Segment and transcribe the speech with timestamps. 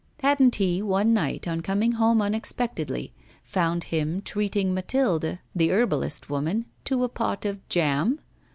[0.21, 3.13] Hadn't he, one night on coming home unexpectedly,
[3.43, 8.17] found him treating Mathilde, the herbalist woman, to a pot of jam?